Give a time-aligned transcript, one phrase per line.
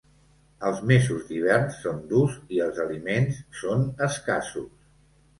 [0.67, 4.73] Els mesos d'hivern són durs i els aliments són escassos.